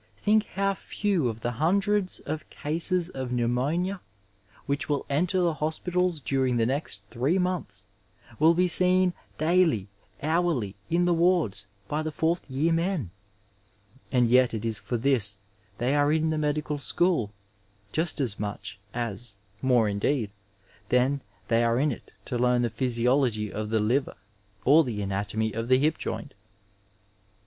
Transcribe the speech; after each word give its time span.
Think 0.17 0.45
how 0.45 0.73
few 0.73 1.27
of 1.27 1.41
the 1.41 1.51
hundreds 1.51 2.21
of 2.21 2.49
cases 2.49 3.09
of 3.09 3.31
pneumonia 3.31 4.01
which 4.65 4.89
will 4.89 5.05
enter 5.11 5.41
the 5.41 5.53
hospitals 5.53 6.19
during 6.19 6.57
the 6.57 6.65
next 6.65 7.01
three 7.11 7.37
months, 7.37 7.83
will 8.39 8.55
be 8.55 8.67
seen 8.67 9.13
daily, 9.37 9.89
hourly, 10.23 10.73
in 10.89 11.05
the 11.05 11.13
wards 11.13 11.67
by 11.87 12.01
the 12.01 12.11
fourth 12.11 12.49
year 12.49 12.73
men! 12.73 13.11
And 14.11 14.27
yet 14.27 14.55
it 14.55 14.65
is 14.65 14.79
for 14.79 14.97
this 14.97 15.37
they 15.77 15.93
are 15.93 16.11
in 16.11 16.31
the 16.31 16.37
medical 16.39 16.79
school, 16.79 17.31
just 17.91 18.19
as 18.19 18.39
much 18.39 18.79
as, 18.95 19.35
more 19.61 19.87
indeed, 19.87 20.31
than 20.89 21.21
they 21.47 21.63
are 21.63 21.77
in 21.79 21.91
it 21.91 22.09
to 22.25 22.39
learn 22.39 22.63
the 22.63 22.71
physiology 22.71 23.53
of 23.53 23.69
the 23.69 23.79
liver 23.79 24.15
or 24.65 24.83
the 24.83 25.03
anatomy 25.03 25.53
of 25.53 25.67
the 25.67 25.77
hip 25.77 25.99
joint. 25.99 26.33